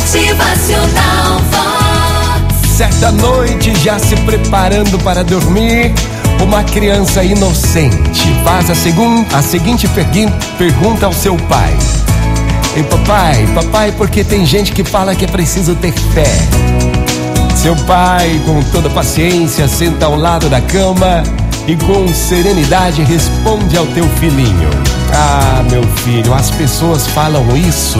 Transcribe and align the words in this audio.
Motivacional 0.00 1.40
Vox. 1.50 2.70
Certa 2.74 3.12
noite, 3.12 3.74
já 3.84 3.98
se 3.98 4.16
preparando 4.16 4.98
para 5.00 5.22
dormir, 5.22 5.92
uma 6.42 6.64
criança 6.64 7.22
inocente 7.22 8.26
faz 8.42 8.70
a, 8.70 8.74
segun, 8.74 9.26
a 9.34 9.42
seguinte 9.42 9.86
pergun- 9.88 10.32
pergunta 10.56 11.04
ao 11.04 11.12
seu 11.12 11.36
pai: 11.36 11.76
Ei, 12.74 12.82
papai, 12.84 13.46
papai, 13.54 13.92
porque 13.92 14.24
tem 14.24 14.46
gente 14.46 14.72
que 14.72 14.82
fala 14.82 15.14
que 15.14 15.26
é 15.26 15.28
preciso 15.28 15.74
ter 15.74 15.92
fé. 15.92 16.32
Seu 17.56 17.76
pai, 17.84 18.40
com 18.46 18.62
toda 18.72 18.88
paciência, 18.88 19.68
senta 19.68 20.06
ao 20.06 20.16
lado 20.16 20.48
da 20.48 20.62
cama 20.62 21.22
e 21.66 21.76
com 21.76 22.08
serenidade 22.08 23.02
responde 23.02 23.76
ao 23.76 23.86
teu 23.86 24.04
filhinho: 24.18 24.70
Ah, 25.12 25.62
meu 25.70 25.82
filho, 25.98 26.32
as 26.34 26.50
pessoas 26.50 27.06
falam 27.06 27.56
isso 27.56 27.98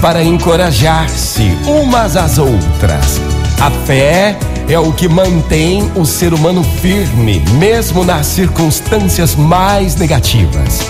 para 0.00 0.22
encorajar-se 0.22 1.56
umas 1.66 2.16
às 2.16 2.38
outras. 2.38 3.20
A 3.60 3.70
fé 3.86 4.36
é 4.68 4.78
o 4.78 4.92
que 4.92 5.08
mantém 5.08 5.90
o 5.96 6.06
ser 6.06 6.32
humano 6.32 6.62
firme, 6.62 7.42
mesmo 7.58 8.04
nas 8.04 8.26
circunstâncias 8.26 9.34
mais 9.34 9.96
negativas. 9.96 10.80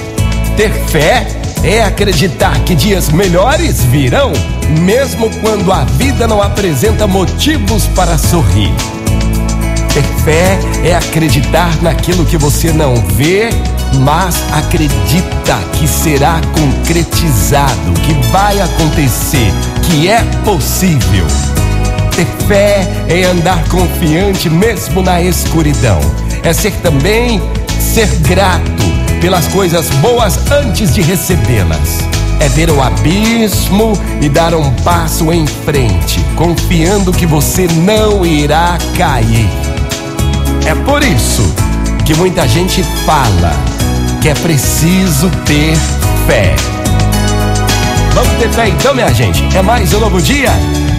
Ter 0.56 0.70
fé 0.88 1.26
é 1.64 1.82
acreditar 1.82 2.58
que 2.60 2.74
dias 2.74 3.08
melhores 3.08 3.82
virão, 3.84 4.32
mesmo 4.80 5.30
quando 5.40 5.72
a 5.72 5.84
vida 5.84 6.26
não 6.26 6.40
apresenta 6.42 7.06
motivos 7.06 7.86
para 7.88 8.16
sorrir. 8.16 8.72
Ter 9.92 10.04
fé 10.24 10.58
é 10.84 10.94
acreditar 10.94 11.82
naquilo 11.82 12.24
que 12.24 12.38
você 12.38 12.72
não 12.72 12.94
vê, 12.94 13.50
mas 13.98 14.36
acredita 14.52 15.58
que 15.72 15.88
será 15.88 16.40
concretizado, 16.54 17.92
que 18.04 18.12
vai 18.30 18.60
acontecer, 18.60 19.52
que 19.82 20.08
é 20.08 20.22
possível. 20.44 21.26
Ter 22.14 22.26
fé 22.46 22.88
é 23.08 23.24
andar 23.24 23.68
confiante 23.68 24.48
mesmo 24.48 25.02
na 25.02 25.20
escuridão. 25.20 26.00
É 26.44 26.52
ser 26.52 26.72
também 26.82 27.42
ser 27.80 28.06
grato 28.20 28.84
pelas 29.20 29.48
coisas 29.48 29.90
boas 29.96 30.38
antes 30.52 30.94
de 30.94 31.02
recebê-las. 31.02 31.98
É 32.38 32.48
ver 32.48 32.70
o 32.70 32.80
abismo 32.80 33.92
e 34.22 34.28
dar 34.28 34.54
um 34.54 34.70
passo 34.84 35.32
em 35.32 35.46
frente, 35.46 36.24
confiando 36.36 37.12
que 37.12 37.26
você 37.26 37.66
não 37.66 38.24
irá 38.24 38.78
cair. 38.96 39.69
É 40.66 40.74
por 40.84 41.02
isso 41.02 41.42
que 42.04 42.14
muita 42.14 42.46
gente 42.46 42.82
fala 43.04 43.52
que 44.20 44.28
é 44.28 44.34
preciso 44.34 45.30
ter 45.44 45.76
fé. 46.26 46.54
Vamos 48.14 48.32
ter 48.38 48.48
fé 48.50 48.68
então, 48.68 48.94
minha 48.94 49.12
gente? 49.12 49.44
É 49.56 49.62
mais 49.62 49.92
um 49.94 50.00
novo 50.00 50.20
dia 50.20 50.50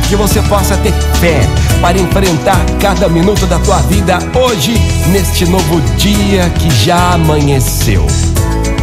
que 0.09 0.15
você 0.15 0.41
possa 0.43 0.75
ter 0.77 0.93
fé 1.19 1.39
para 1.79 1.97
enfrentar 1.97 2.59
cada 2.79 3.07
minuto 3.07 3.45
da 3.45 3.59
tua 3.59 3.77
vida 3.83 4.19
hoje, 4.33 4.73
neste 5.07 5.45
novo 5.45 5.79
dia 5.97 6.49
que 6.57 6.69
já 6.83 7.13
amanheceu. 7.13 8.05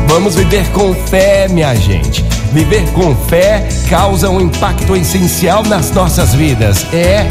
Vamos 0.09 0.37
viver 0.37 0.67
com 0.71 0.95
fé, 0.95 1.49
minha 1.49 1.75
gente. 1.75 2.25
Viver 2.53 2.89
com 2.93 3.15
fé 3.15 3.69
causa 3.91 4.31
um 4.31 4.41
impacto 4.41 4.97
essencial 4.97 5.63
nas 5.65 5.91
nossas 5.91 6.35
vidas. 6.35 6.87
É 6.95 7.27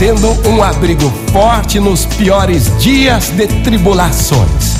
sendo 0.00 0.30
um 0.48 0.62
abrigo 0.62 1.12
forte 1.30 1.78
nos 1.78 2.06
piores 2.06 2.74
dias 2.78 3.28
de 3.28 3.46
tribulações. 3.46 4.76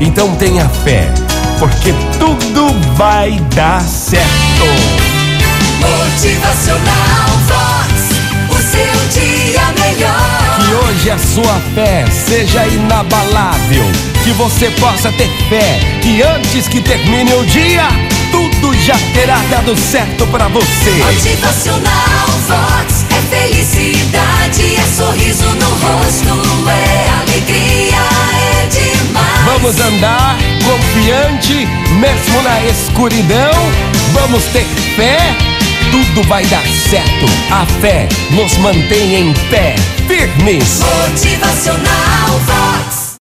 Então 0.00 0.34
tenha 0.34 0.68
fé, 0.68 1.14
porque 1.60 1.94
tudo 2.18 2.74
vai 2.96 3.38
dar 3.54 3.80
certo. 3.82 4.26
Motivacional 5.78 7.30
Vox. 7.46 7.94
O 8.50 8.56
seu 8.56 9.22
dia 9.22 9.62
melhor. 9.78 10.58
Que 10.58 10.74
hoje 10.74 11.10
a 11.12 11.18
sua 11.18 11.60
fé 11.76 12.04
seja 12.10 12.66
inabalável. 12.66 13.84
Que 14.24 14.32
você 14.32 14.70
possa 14.80 15.12
ter 15.12 15.28
fé. 15.48 15.78
Que 16.02 16.20
antes 16.20 16.66
que 16.66 16.80
termine 16.80 17.32
o 17.34 17.46
dia, 17.46 17.86
tudo 18.32 18.74
já 18.82 18.96
terá 19.12 19.38
dado 19.48 19.76
certo 19.76 20.26
para 20.26 20.48
você. 20.48 20.90
Motivacional 20.90 22.26
Vox. 22.48 23.04
É 23.10 23.36
felicidade, 23.36 24.03
rosto, 25.84 26.68
é 26.68 27.08
alegria, 27.20 28.02
é 28.62 28.66
demais. 28.66 29.44
Vamos 29.46 29.80
andar 29.80 30.36
confiante, 30.64 31.66
mesmo 31.98 32.42
na 32.42 32.64
escuridão. 32.64 33.52
Vamos 34.12 34.44
ter 34.46 34.66
fé, 34.96 35.36
tudo 35.90 36.26
vai 36.28 36.44
dar 36.46 36.64
certo. 36.90 37.26
A 37.50 37.66
fé 37.80 38.08
nos 38.30 38.56
mantém 38.58 39.16
em 39.16 39.32
pé, 39.50 39.74
firmes. 40.06 40.80
Motivacional 40.80 42.40
Vox. 42.46 42.93